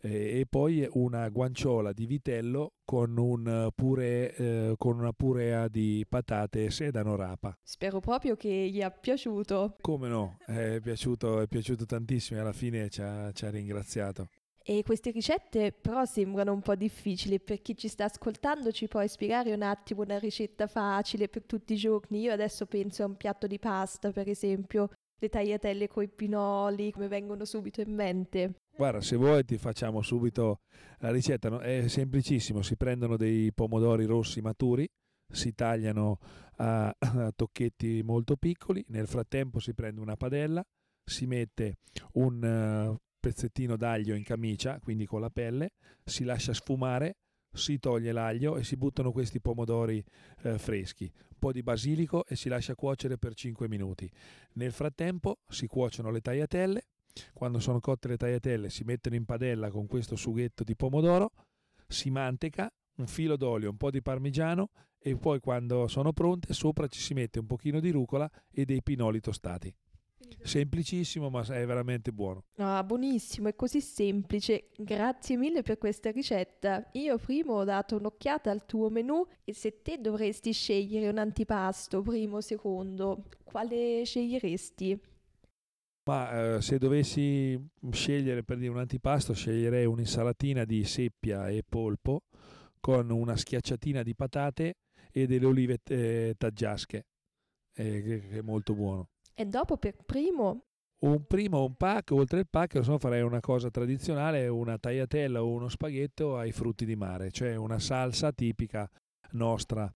e 0.00 0.46
poi 0.48 0.88
una 0.92 1.28
guanciola 1.28 1.92
di 1.92 2.06
vitello 2.06 2.72
con, 2.84 3.16
un 3.18 3.70
purè, 3.74 4.34
eh, 4.36 4.74
con 4.76 4.98
una 4.98 5.12
purea 5.12 5.68
di 5.68 6.04
patate 6.08 6.64
e 6.64 6.70
sedano 6.70 7.16
rapa. 7.16 7.56
Spero 7.62 8.00
proprio 8.00 8.36
che 8.36 8.48
gli 8.48 8.80
è 8.80 8.92
piaciuto. 8.98 9.76
Come 9.80 10.08
no, 10.08 10.38
è 10.46 10.80
piaciuto, 10.82 11.40
è 11.40 11.46
piaciuto 11.46 11.84
tantissimo 11.84 12.38
e 12.38 12.42
alla 12.42 12.52
fine 12.52 12.88
ci 12.88 13.02
ha, 13.02 13.30
ci 13.32 13.44
ha 13.44 13.50
ringraziato. 13.50 14.28
E 14.62 14.82
queste 14.84 15.10
ricette 15.10 15.72
però 15.72 16.04
sembrano 16.04 16.52
un 16.52 16.60
po' 16.60 16.74
difficili. 16.74 17.40
Per 17.40 17.60
chi 17.60 17.76
ci 17.76 17.88
sta 17.88 18.04
ascoltando 18.04 18.70
ci 18.70 18.88
puoi 18.88 19.08
spiegare 19.08 19.52
un 19.52 19.62
attimo 19.62 20.02
una 20.02 20.18
ricetta 20.18 20.66
facile 20.66 21.28
per 21.28 21.44
tutti 21.44 21.72
i 21.72 21.76
giorni? 21.76 22.20
Io 22.20 22.32
adesso 22.32 22.66
penso 22.66 23.02
a 23.02 23.06
un 23.06 23.16
piatto 23.16 23.46
di 23.46 23.58
pasta, 23.58 24.12
per 24.12 24.28
esempio, 24.28 24.90
le 25.18 25.28
tagliatelle 25.28 25.88
coi 25.88 26.08
pinoli, 26.08 26.92
come 26.92 27.08
vengono 27.08 27.44
subito 27.44 27.80
in 27.80 27.94
mente. 27.94 28.54
Guarda, 28.76 29.00
se 29.00 29.16
vuoi 29.16 29.44
ti 29.44 29.58
facciamo 29.58 30.00
subito 30.00 30.60
la 30.98 31.10
ricetta, 31.10 31.60
è 31.60 31.86
semplicissimo, 31.86 32.62
si 32.62 32.76
prendono 32.76 33.16
dei 33.16 33.52
pomodori 33.52 34.04
rossi 34.06 34.40
maturi, 34.40 34.88
si 35.30 35.54
tagliano 35.54 36.18
a, 36.56 36.94
a 36.98 37.32
tocchetti 37.34 38.02
molto 38.02 38.36
piccoli, 38.36 38.84
nel 38.88 39.06
frattempo 39.06 39.58
si 39.58 39.74
prende 39.74 40.00
una 40.00 40.16
padella, 40.16 40.64
si 41.04 41.26
mette 41.26 41.78
un 42.14 42.42
uh, 42.42 42.96
pezzettino 43.18 43.76
d'aglio 43.76 44.14
in 44.14 44.24
camicia, 44.24 44.78
quindi 44.80 45.06
con 45.06 45.20
la 45.20 45.30
pelle, 45.30 45.72
si 46.04 46.24
lascia 46.24 46.54
sfumare, 46.54 47.16
si 47.52 47.78
toglie 47.78 48.12
l'aglio 48.12 48.56
e 48.56 48.64
si 48.64 48.76
buttano 48.76 49.12
questi 49.12 49.40
pomodori 49.40 50.02
eh, 50.42 50.58
freschi, 50.58 51.10
un 51.12 51.38
po' 51.38 51.52
di 51.52 51.62
basilico 51.62 52.24
e 52.26 52.36
si 52.36 52.48
lascia 52.48 52.74
cuocere 52.74 53.18
per 53.18 53.34
5 53.34 53.68
minuti. 53.68 54.10
Nel 54.52 54.72
frattempo 54.72 55.40
si 55.48 55.66
cuociono 55.66 56.10
le 56.10 56.20
tagliatelle, 56.20 56.84
quando 57.32 57.58
sono 57.58 57.80
cotte 57.80 58.08
le 58.08 58.16
tagliatelle 58.16 58.70
si 58.70 58.84
mettono 58.84 59.14
in 59.16 59.24
padella 59.24 59.70
con 59.70 59.86
questo 59.86 60.16
sughetto 60.16 60.64
di 60.64 60.76
pomodoro, 60.76 61.32
si 61.86 62.10
manteca, 62.10 62.72
un 62.96 63.06
filo 63.06 63.36
d'olio, 63.36 63.70
un 63.70 63.76
po' 63.76 63.90
di 63.90 64.02
parmigiano 64.02 64.70
e 64.98 65.16
poi 65.16 65.40
quando 65.40 65.88
sono 65.88 66.12
pronte 66.12 66.52
sopra 66.52 66.86
ci 66.86 67.00
si 67.00 67.14
mette 67.14 67.38
un 67.38 67.46
pochino 67.46 67.80
di 67.80 67.90
rucola 67.90 68.30
e 68.50 68.64
dei 68.64 68.82
pinoli 68.82 69.20
tostati. 69.20 69.74
Semplicissimo, 70.42 71.28
ma 71.28 71.42
è 71.42 71.66
veramente 71.66 72.12
buono. 72.12 72.44
Ah, 72.56 72.84
buonissimo, 72.84 73.48
è 73.48 73.56
così 73.56 73.80
semplice. 73.80 74.68
Grazie 74.76 75.36
mille 75.36 75.62
per 75.62 75.78
questa 75.78 76.10
ricetta. 76.10 76.88
Io 76.92 77.18
prima 77.18 77.52
ho 77.52 77.64
dato 77.64 77.96
un'occhiata 77.96 78.50
al 78.50 78.64
tuo 78.64 78.90
menù 78.90 79.26
e 79.44 79.52
se 79.54 79.82
te 79.82 80.00
dovresti 80.00 80.52
scegliere 80.52 81.08
un 81.08 81.18
antipasto, 81.18 82.00
primo 82.02 82.36
o 82.36 82.40
secondo, 82.40 83.24
quale 83.44 84.04
sceglieresti? 84.04 85.00
Ma 86.10 86.56
eh, 86.56 86.60
se 86.60 86.78
dovessi 86.78 87.56
scegliere 87.92 88.42
per 88.42 88.58
dire 88.58 88.72
un 88.72 88.78
antipasto, 88.78 89.32
sceglierei 89.32 89.86
un'insalatina 89.86 90.64
di 90.64 90.82
seppia 90.82 91.48
e 91.48 91.62
polpo 91.62 92.22
con 92.80 93.10
una 93.10 93.36
schiacciatina 93.36 94.02
di 94.02 94.16
patate 94.16 94.74
e 95.12 95.28
delle 95.28 95.46
olive 95.46 95.78
eh, 95.84 96.34
taggiasche, 96.36 97.06
eh, 97.76 98.02
che 98.02 98.28
è 98.38 98.40
molto 98.40 98.74
buono. 98.74 99.10
E 99.32 99.44
dopo 99.44 99.76
per 99.76 99.98
primo? 100.04 100.64
Un 101.04 101.26
primo, 101.28 101.62
un 101.62 101.76
pack, 101.76 102.10
oltre 102.10 102.40
il 102.40 102.48
pack, 102.50 102.82
so, 102.82 102.98
farei 102.98 103.22
una 103.22 103.38
cosa 103.38 103.70
tradizionale, 103.70 104.48
una 104.48 104.78
tagliatella 104.78 105.40
o 105.40 105.48
uno 105.48 105.68
spaghetto 105.68 106.36
ai 106.36 106.50
frutti 106.50 106.84
di 106.84 106.96
mare, 106.96 107.30
cioè 107.30 107.54
una 107.54 107.78
salsa 107.78 108.32
tipica 108.32 108.90
nostra, 109.30 109.88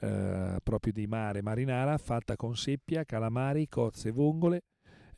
eh, 0.00 0.56
proprio 0.62 0.92
di 0.94 1.06
mare, 1.06 1.42
marinara, 1.42 1.98
fatta 1.98 2.36
con 2.36 2.56
seppia, 2.56 3.04
calamari, 3.04 3.68
cozze, 3.68 4.10
vongole 4.10 4.62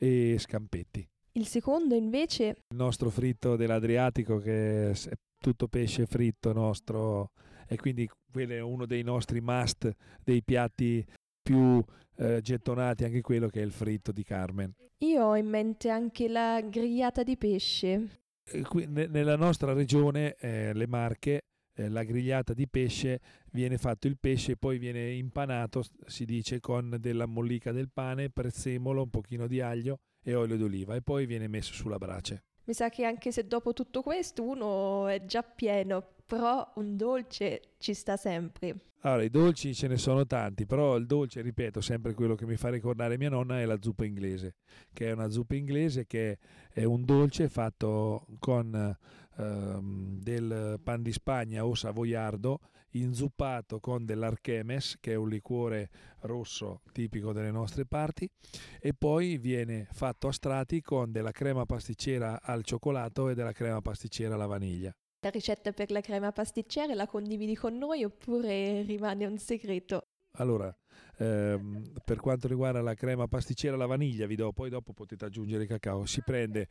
e 0.00 0.36
scampetti. 0.38 1.06
Il 1.32 1.46
secondo 1.46 1.94
invece? 1.94 2.44
Il 2.68 2.76
nostro 2.76 3.10
fritto 3.10 3.56
dell'Adriatico 3.56 4.38
che 4.38 4.90
è 4.90 4.94
tutto 5.38 5.68
pesce 5.68 6.06
fritto 6.06 6.52
nostro 6.52 7.30
e 7.66 7.76
quindi 7.76 8.08
quello 8.32 8.52
è 8.54 8.60
uno 8.60 8.86
dei 8.86 9.02
nostri 9.02 9.40
must, 9.40 9.92
dei 10.22 10.42
piatti 10.42 11.04
più 11.42 11.82
eh, 12.16 12.40
gettonati 12.40 13.04
anche 13.04 13.20
quello 13.20 13.48
che 13.48 13.60
è 13.60 13.64
il 13.64 13.72
fritto 13.72 14.10
di 14.10 14.24
Carmen. 14.24 14.74
Io 14.98 15.24
ho 15.24 15.36
in 15.36 15.46
mente 15.46 15.88
anche 15.88 16.28
la 16.28 16.60
grigliata 16.60 17.22
di 17.22 17.36
pesce. 17.36 18.20
Eh, 18.44 18.62
qui, 18.62 18.86
ne, 18.86 19.06
nella 19.06 19.36
nostra 19.36 19.72
regione, 19.72 20.34
eh, 20.38 20.72
le 20.74 20.86
Marche, 20.86 21.40
eh, 21.80 21.88
la 21.88 22.02
grigliata 22.02 22.52
di 22.52 22.68
pesce 22.68 23.20
viene 23.52 23.78
fatto 23.78 24.06
il 24.06 24.18
pesce 24.18 24.56
poi 24.56 24.78
viene 24.78 25.10
impanato, 25.12 25.82
si 26.06 26.24
dice, 26.24 26.60
con 26.60 26.96
della 27.00 27.26
mollica 27.26 27.72
del 27.72 27.90
pane, 27.90 28.30
prezzemolo, 28.30 29.02
un 29.02 29.10
pochino 29.10 29.46
di 29.46 29.60
aglio 29.60 30.00
e 30.22 30.34
olio 30.34 30.56
d'oliva 30.56 30.94
e 30.94 31.02
poi 31.02 31.26
viene 31.26 31.48
messo 31.48 31.72
sulla 31.72 31.98
brace. 31.98 32.44
Mi 32.64 32.74
sa 32.74 32.88
che 32.90 33.04
anche 33.04 33.32
se 33.32 33.46
dopo 33.46 33.72
tutto 33.72 34.02
questo 34.02 34.42
uno 34.42 35.08
è 35.08 35.24
già 35.24 35.42
pieno, 35.42 36.16
però 36.30 36.64
un 36.76 36.96
dolce 36.96 37.60
ci 37.78 37.92
sta 37.92 38.16
sempre. 38.16 38.76
Allora, 39.00 39.24
i 39.24 39.30
dolci 39.30 39.74
ce 39.74 39.88
ne 39.88 39.96
sono 39.96 40.24
tanti, 40.28 40.64
però 40.64 40.94
il 40.94 41.06
dolce, 41.06 41.40
ripeto, 41.40 41.80
sempre 41.80 42.14
quello 42.14 42.36
che 42.36 42.46
mi 42.46 42.54
fa 42.54 42.68
ricordare 42.68 43.18
mia 43.18 43.30
nonna 43.30 43.58
è 43.58 43.64
la 43.64 43.78
zuppa 43.80 44.04
inglese, 44.04 44.54
che 44.92 45.08
è 45.08 45.12
una 45.12 45.28
zuppa 45.28 45.56
inglese 45.56 46.06
che 46.06 46.38
è 46.72 46.84
un 46.84 47.04
dolce 47.04 47.48
fatto 47.48 48.28
con 48.38 48.96
ehm, 49.38 50.20
del 50.20 50.78
pan 50.84 51.02
di 51.02 51.10
Spagna 51.10 51.66
o 51.66 51.74
savoiardo, 51.74 52.60
inzuppato 52.90 53.80
con 53.80 54.04
dell'archemes, 54.04 54.98
che 55.00 55.12
è 55.12 55.16
un 55.16 55.30
liquore 55.30 55.90
rosso 56.20 56.82
tipico 56.92 57.32
delle 57.32 57.50
nostre 57.50 57.86
parti, 57.86 58.30
e 58.78 58.94
poi 58.94 59.36
viene 59.38 59.88
fatto 59.90 60.28
a 60.28 60.32
strati 60.32 60.80
con 60.80 61.10
della 61.10 61.32
crema 61.32 61.66
pasticcera 61.66 62.40
al 62.40 62.62
cioccolato 62.62 63.30
e 63.30 63.34
della 63.34 63.52
crema 63.52 63.80
pasticcera 63.80 64.34
alla 64.36 64.46
vaniglia. 64.46 64.94
La 65.22 65.28
ricetta 65.28 65.72
per 65.72 65.90
la 65.90 66.00
crema 66.00 66.32
pasticcera 66.32 66.94
la 66.94 67.06
condividi 67.06 67.54
con 67.54 67.76
noi 67.76 68.04
oppure 68.04 68.80
rimane 68.82 69.26
un 69.26 69.36
segreto? 69.36 70.06
Allora, 70.38 70.74
ehm, 71.18 71.92
per 72.02 72.18
quanto 72.20 72.48
riguarda 72.48 72.80
la 72.80 72.94
crema 72.94 73.28
pasticcera 73.28 73.74
alla 73.74 73.84
vaniglia, 73.84 74.24
vi 74.24 74.34
do, 74.34 74.50
poi 74.52 74.70
dopo 74.70 74.94
potete 74.94 75.26
aggiungere 75.26 75.64
il 75.64 75.68
cacao. 75.68 76.06
Si 76.06 76.22
prende 76.22 76.68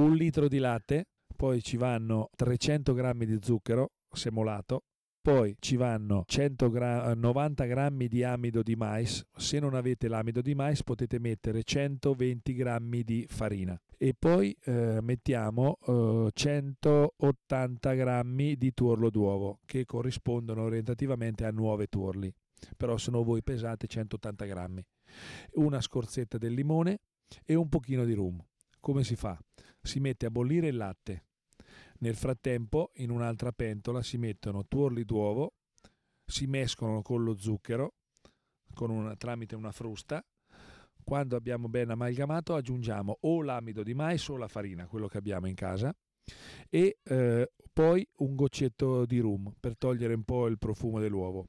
un 0.00 0.16
litro 0.16 0.48
di 0.48 0.58
latte, 0.58 1.04
poi 1.36 1.62
ci 1.62 1.76
vanno 1.76 2.28
300 2.34 2.92
grammi 2.92 3.24
di 3.24 3.38
zucchero 3.40 3.90
semolato, 4.12 4.82
poi 5.20 5.54
ci 5.60 5.76
vanno 5.76 6.24
190 6.26 7.64
grammi 7.66 8.08
di 8.08 8.24
amido 8.24 8.64
di 8.64 8.74
mais. 8.74 9.24
Se 9.36 9.60
non 9.60 9.74
avete 9.74 10.08
l'amido 10.08 10.40
di 10.40 10.56
mais 10.56 10.82
potete 10.82 11.20
mettere 11.20 11.62
120 11.62 12.52
grammi 12.52 13.04
di 13.04 13.24
farina 13.28 13.80
e 14.02 14.14
poi 14.18 14.56
eh, 14.64 14.98
mettiamo 15.00 15.78
eh, 15.86 16.30
180 16.34 17.94
grammi 17.94 18.56
di 18.56 18.74
tuorlo 18.74 19.10
d'uovo 19.10 19.60
che 19.64 19.84
corrispondono 19.84 20.62
orientativamente 20.62 21.44
a 21.44 21.52
9 21.52 21.86
tuorli. 21.86 22.34
Però 22.76 22.96
sono 22.96 23.22
voi 23.22 23.44
pesate 23.44 23.86
180 23.86 24.44
grammi. 24.44 24.84
Una 25.52 25.80
scorzetta 25.80 26.36
del 26.36 26.52
limone 26.52 26.98
e 27.44 27.54
un 27.54 27.68
pochino 27.68 28.04
di 28.04 28.14
rum. 28.14 28.44
Come 28.80 29.04
si 29.04 29.14
fa? 29.14 29.38
si 29.80 30.00
mette 30.00 30.26
a 30.26 30.30
bollire 30.30 30.66
il 30.66 30.76
latte. 30.76 31.26
Nel 31.98 32.16
frattempo 32.16 32.90
in 32.94 33.10
un'altra 33.10 33.52
pentola 33.52 34.02
si 34.02 34.18
mettono 34.18 34.66
tuorli 34.66 35.04
d'uovo 35.04 35.54
si 36.26 36.46
mescolano 36.46 37.02
con 37.02 37.22
lo 37.22 37.38
zucchero 37.38 37.94
con 38.74 38.90
una, 38.90 39.14
tramite 39.14 39.54
una 39.54 39.70
frusta 39.70 40.24
quando 41.04 41.36
abbiamo 41.36 41.68
ben 41.68 41.90
amalgamato 41.90 42.54
aggiungiamo 42.54 43.18
o 43.20 43.42
l'amido 43.42 43.82
di 43.82 43.94
mais 43.94 44.26
o 44.28 44.36
la 44.36 44.48
farina, 44.48 44.86
quello 44.86 45.08
che 45.08 45.18
abbiamo 45.18 45.46
in 45.46 45.54
casa, 45.54 45.94
e 46.68 46.98
eh, 47.02 47.50
poi 47.72 48.06
un 48.18 48.34
goccetto 48.34 49.06
di 49.06 49.18
rum 49.18 49.52
per 49.58 49.76
togliere 49.76 50.14
un 50.14 50.24
po' 50.24 50.46
il 50.46 50.58
profumo 50.58 51.00
dell'uovo. 51.00 51.46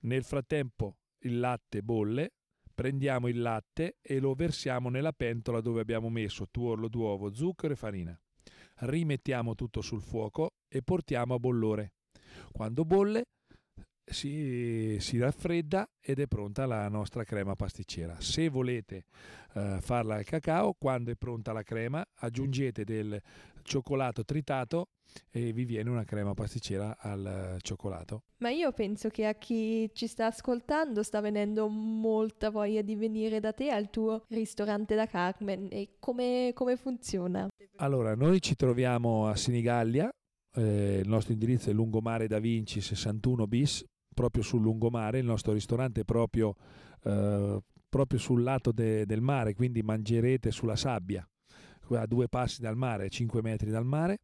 Nel 0.00 0.24
frattempo 0.24 0.98
il 1.20 1.38
latte 1.38 1.82
bolle, 1.82 2.32
prendiamo 2.74 3.28
il 3.28 3.40
latte 3.40 3.96
e 4.00 4.18
lo 4.18 4.34
versiamo 4.34 4.88
nella 4.88 5.12
pentola 5.12 5.60
dove 5.60 5.80
abbiamo 5.80 6.10
messo 6.10 6.46
tuorlo 6.50 6.88
d'uovo, 6.88 7.32
zucchero 7.32 7.72
e 7.72 7.76
farina. 7.76 8.20
Rimettiamo 8.78 9.54
tutto 9.54 9.80
sul 9.80 10.02
fuoco 10.02 10.56
e 10.68 10.82
portiamo 10.82 11.34
a 11.34 11.38
bollore. 11.38 11.92
Quando 12.52 12.84
bolle 12.84 13.26
si, 14.08 14.96
si, 15.00 15.18
raffredda 15.18 15.88
ed 16.00 16.20
è 16.20 16.26
pronta 16.26 16.64
la 16.64 16.88
nostra 16.88 17.24
crema 17.24 17.54
pasticcera. 17.54 18.16
Se 18.20 18.48
volete 18.48 19.04
eh, 19.54 19.78
farla 19.80 20.14
al 20.14 20.24
cacao, 20.24 20.74
quando 20.78 21.10
è 21.10 21.16
pronta 21.16 21.52
la 21.52 21.62
crema, 21.62 22.06
aggiungete 22.14 22.84
del 22.84 23.20
cioccolato 23.62 24.24
tritato 24.24 24.90
e 25.30 25.52
vi 25.52 25.64
viene 25.64 25.90
una 25.90 26.04
crema 26.04 26.34
pasticcera 26.34 26.96
al 26.98 27.58
cioccolato. 27.60 28.22
Ma 28.38 28.50
io 28.50 28.72
penso 28.72 29.08
che 29.08 29.26
a 29.26 29.34
chi 29.34 29.90
ci 29.92 30.06
sta 30.06 30.26
ascoltando 30.26 31.02
sta 31.02 31.20
venendo 31.20 31.68
molta 31.68 32.50
voglia 32.50 32.82
di 32.82 32.94
venire 32.94 33.40
da 33.40 33.52
te 33.52 33.70
al 33.70 33.90
tuo 33.90 34.24
ristorante 34.28 34.94
da 34.94 35.06
Carmen 35.06 35.68
e 35.70 35.96
come, 35.98 36.52
come 36.54 36.76
funziona? 36.76 37.48
Allora, 37.76 38.14
noi 38.14 38.40
ci 38.40 38.54
troviamo 38.54 39.26
a 39.26 39.34
Senigallia, 39.36 40.10
eh, 40.54 41.00
il 41.02 41.08
nostro 41.08 41.32
indirizzo 41.32 41.70
è 41.70 41.72
Lungomare 41.72 42.26
da 42.26 42.38
Vinci 42.38 42.80
61 42.80 43.46
bis, 43.46 43.84
proprio 44.16 44.42
sul 44.42 44.62
lungomare, 44.62 45.18
il 45.18 45.26
nostro 45.26 45.52
ristorante 45.52 46.00
è 46.00 46.04
proprio, 46.04 46.54
eh, 47.04 47.60
proprio 47.86 48.18
sul 48.18 48.42
lato 48.42 48.72
de, 48.72 49.04
del 49.04 49.20
mare, 49.20 49.52
quindi 49.52 49.82
mangerete 49.82 50.50
sulla 50.50 50.74
sabbia, 50.74 51.28
a 51.90 52.06
due 52.06 52.26
passi 52.28 52.62
dal 52.62 52.76
mare, 52.76 53.10
5 53.10 53.42
metri 53.42 53.70
dal 53.70 53.84
mare 53.84 54.20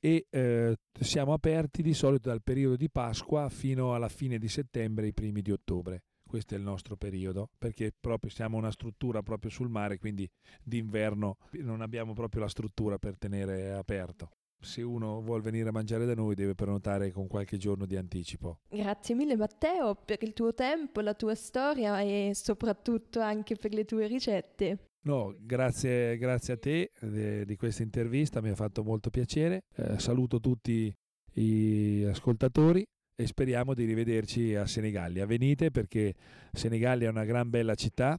e 0.00 0.26
eh, 0.28 0.76
siamo 1.00 1.32
aperti 1.32 1.80
di 1.80 1.94
solito 1.94 2.28
dal 2.28 2.42
periodo 2.42 2.74
di 2.74 2.90
Pasqua 2.90 3.48
fino 3.48 3.94
alla 3.94 4.08
fine 4.08 4.36
di 4.36 4.48
settembre, 4.48 5.06
i 5.06 5.14
primi 5.14 5.40
di 5.40 5.52
ottobre. 5.52 6.02
Questo 6.26 6.54
è 6.54 6.58
il 6.58 6.64
nostro 6.64 6.96
periodo, 6.96 7.50
perché 7.56 7.92
proprio 7.98 8.32
siamo 8.32 8.56
una 8.56 8.72
struttura 8.72 9.22
proprio 9.22 9.52
sul 9.52 9.68
mare, 9.68 9.98
quindi 9.98 10.28
d'inverno 10.64 11.36
non 11.60 11.80
abbiamo 11.82 12.14
proprio 12.14 12.42
la 12.42 12.48
struttura 12.48 12.98
per 12.98 13.16
tenere 13.16 13.72
aperto 13.72 14.30
se 14.60 14.82
uno 14.82 15.20
vuole 15.20 15.42
venire 15.42 15.68
a 15.68 15.72
mangiare 15.72 16.06
da 16.06 16.14
noi 16.14 16.34
deve 16.34 16.54
prenotare 16.54 17.10
con 17.12 17.26
qualche 17.26 17.56
giorno 17.56 17.86
di 17.86 17.96
anticipo. 17.96 18.60
Grazie 18.68 19.14
mille 19.14 19.36
Matteo 19.36 19.94
per 19.94 20.22
il 20.22 20.32
tuo 20.32 20.54
tempo, 20.54 21.00
la 21.00 21.14
tua 21.14 21.34
storia 21.34 22.00
e 22.00 22.32
soprattutto 22.34 23.20
anche 23.20 23.56
per 23.56 23.72
le 23.72 23.84
tue 23.84 24.06
ricette. 24.06 24.90
No, 25.04 25.34
grazie, 25.38 26.16
grazie 26.16 26.54
a 26.54 26.56
te 26.56 26.90
de, 26.98 27.44
di 27.44 27.56
questa 27.56 27.82
intervista, 27.82 28.40
mi 28.40 28.48
ha 28.48 28.54
fatto 28.54 28.82
molto 28.82 29.10
piacere. 29.10 29.64
Eh, 29.76 29.98
saluto 29.98 30.40
tutti 30.40 30.90
gli 31.30 32.04
ascoltatori 32.04 32.82
e 33.14 33.26
speriamo 33.26 33.74
di 33.74 33.84
rivederci 33.84 34.54
a 34.54 34.66
Senigallia. 34.66 35.26
Venite 35.26 35.70
perché 35.70 36.14
Senigallia 36.52 37.08
è 37.08 37.10
una 37.10 37.24
gran 37.24 37.50
bella 37.50 37.74
città, 37.74 38.18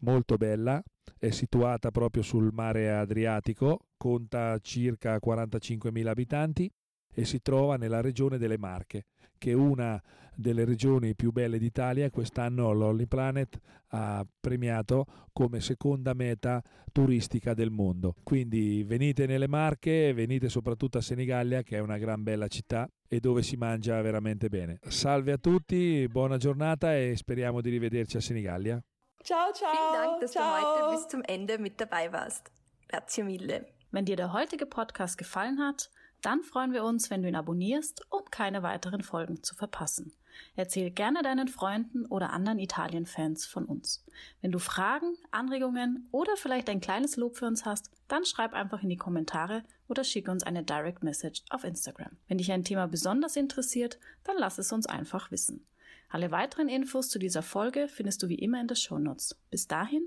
molto 0.00 0.36
bella, 0.36 0.82
è 1.18 1.30
situata 1.30 1.90
proprio 1.90 2.22
sul 2.22 2.50
mare 2.52 2.92
Adriatico, 2.92 3.86
conta 3.96 4.58
circa 4.60 5.18
45.000 5.24 6.06
abitanti 6.06 6.70
e 7.14 7.24
si 7.24 7.40
trova 7.40 7.76
nella 7.76 8.00
regione 8.00 8.38
delle 8.38 8.58
Marche, 8.58 9.04
che 9.38 9.50
è 9.50 9.54
una 9.54 10.02
delle 10.34 10.64
regioni 10.64 11.14
più 11.14 11.30
belle 11.30 11.58
d'Italia. 11.58 12.10
Quest'anno 12.10 12.72
l'Holly 12.72 13.06
Planet 13.06 13.58
ha 13.88 14.26
premiato 14.40 15.04
come 15.32 15.60
seconda 15.60 16.14
meta 16.14 16.62
turistica 16.90 17.54
del 17.54 17.70
mondo. 17.70 18.14
Quindi 18.22 18.82
venite 18.82 19.26
nelle 19.26 19.48
Marche, 19.48 20.12
venite 20.14 20.48
soprattutto 20.48 20.98
a 20.98 21.02
Senigallia, 21.02 21.62
che 21.62 21.76
è 21.76 21.80
una 21.80 21.98
gran 21.98 22.22
bella 22.22 22.48
città 22.48 22.88
e 23.06 23.20
dove 23.20 23.42
si 23.42 23.56
mangia 23.56 24.00
veramente 24.00 24.48
bene. 24.48 24.78
Salve 24.88 25.32
a 25.32 25.38
tutti, 25.38 26.06
buona 26.08 26.38
giornata 26.38 26.96
e 26.96 27.14
speriamo 27.14 27.60
di 27.60 27.70
rivederci 27.70 28.16
a 28.16 28.20
Senigallia. 28.20 28.82
Ciao, 29.24 29.52
ciao. 29.52 29.70
Vielen 29.70 30.02
Dank, 30.04 30.20
dass 30.20 30.32
ciao. 30.32 30.42
du 30.42 30.66
heute 30.66 30.96
bis 30.96 31.08
zum 31.08 31.22
Ende 31.22 31.58
mit 31.58 31.80
dabei 31.80 32.12
warst. 32.12 32.50
Grazie 32.88 33.22
mille. 33.22 33.66
Wenn 33.90 34.04
dir 34.04 34.16
der 34.16 34.32
heutige 34.32 34.66
Podcast 34.66 35.16
gefallen 35.18 35.60
hat, 35.60 35.90
dann 36.22 36.42
freuen 36.42 36.72
wir 36.72 36.84
uns, 36.84 37.10
wenn 37.10 37.22
du 37.22 37.28
ihn 37.28 37.36
abonnierst, 37.36 38.06
um 38.10 38.24
keine 38.30 38.62
weiteren 38.62 39.02
Folgen 39.02 39.42
zu 39.42 39.54
verpassen. 39.54 40.12
Erzähl 40.56 40.90
gerne 40.90 41.22
deinen 41.22 41.48
Freunden 41.48 42.06
oder 42.06 42.30
anderen 42.30 42.58
Italien-Fans 42.58 43.44
von 43.44 43.64
uns. 43.64 44.04
Wenn 44.40 44.52
du 44.52 44.58
Fragen, 44.58 45.16
Anregungen 45.30 46.08
oder 46.10 46.36
vielleicht 46.36 46.70
ein 46.70 46.80
kleines 46.80 47.16
Lob 47.16 47.36
für 47.36 47.46
uns 47.46 47.64
hast, 47.64 47.90
dann 48.08 48.24
schreib 48.24 48.54
einfach 48.54 48.82
in 48.82 48.88
die 48.88 48.96
Kommentare 48.96 49.64
oder 49.88 50.04
schicke 50.04 50.30
uns 50.30 50.44
eine 50.44 50.62
Direct 50.62 51.02
Message 51.02 51.42
auf 51.50 51.64
Instagram. 51.64 52.16
Wenn 52.28 52.38
dich 52.38 52.50
ein 52.52 52.64
Thema 52.64 52.86
besonders 52.86 53.36
interessiert, 53.36 53.98
dann 54.24 54.36
lass 54.38 54.58
es 54.58 54.72
uns 54.72 54.86
einfach 54.86 55.30
wissen. 55.30 55.66
Alle 56.12 56.30
weiteren 56.30 56.68
Infos 56.68 57.08
zu 57.08 57.18
dieser 57.18 57.40
Folge 57.40 57.88
findest 57.88 58.22
du 58.22 58.28
wie 58.28 58.34
immer 58.34 58.60
in 58.60 58.68
den 58.68 58.76
Shownotes. 58.76 59.34
Bis 59.50 59.66
dahin, 59.66 60.02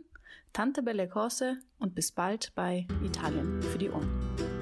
Tante 0.53 0.83
Belle 0.83 1.09
Cose 1.09 1.57
und 1.79 1.95
bis 1.95 2.11
bald 2.11 2.53
bei 2.53 2.85
Italien 3.03 3.59
für 3.63 3.79
die 3.79 3.89
Ohren. 3.89 4.54